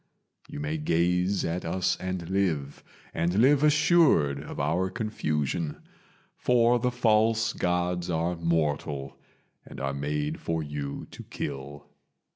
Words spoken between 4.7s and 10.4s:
confusion: For the False Gods are mortal, and are made